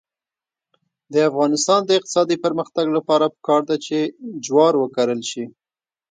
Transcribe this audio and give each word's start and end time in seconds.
د 1.13 1.15
افغانستان 1.29 1.79
د 1.85 1.89
اقتصادي 1.99 2.37
پرمختګ 2.45 2.85
لپاره 2.97 3.25
پکار 3.35 3.61
ده 3.69 3.75
چې 3.85 3.97
جوار 4.45 4.73
وکرل 4.77 5.21
شي. 5.31 5.45